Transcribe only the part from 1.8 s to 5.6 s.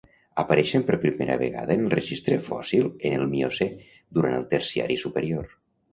el registre fòssil en el Miocè, durant el Terciari superior.